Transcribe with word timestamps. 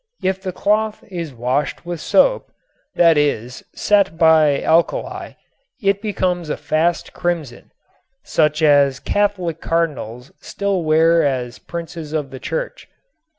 If 0.23 0.41
the 0.41 0.51
cloth 0.51 1.03
is 1.11 1.31
washed 1.31 1.85
with 1.85 2.01
soap 2.01 2.51
that 2.95 3.19
is, 3.19 3.63
set 3.75 4.17
by 4.17 4.59
alkali 4.63 5.33
it 5.79 6.01
becomes 6.01 6.49
a 6.49 6.57
fast 6.57 7.13
crimson, 7.13 7.69
such 8.23 8.63
as 8.63 8.99
Catholic 8.99 9.61
cardinals 9.61 10.31
still 10.41 10.81
wear 10.81 11.21
as 11.21 11.59
princes 11.59 12.13
of 12.13 12.31
the 12.31 12.39
church. 12.39 12.87